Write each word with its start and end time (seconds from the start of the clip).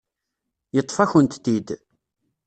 Yeṭṭef-akent-t-id. 0.75 1.67